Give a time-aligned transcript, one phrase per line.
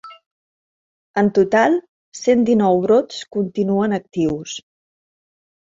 [1.21, 1.77] En total,
[2.21, 4.59] cent dinou brots continuen actius.